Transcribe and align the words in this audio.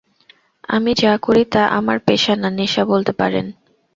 আমি 0.69 0.91
যা 0.95 1.13
করি 1.25 1.43
তা 1.53 1.63
আমার 1.77 1.97
পেশা 2.07 2.33
না-নেশা 2.35 2.83
বলতে 2.85 3.11
পারেন। 3.13 3.45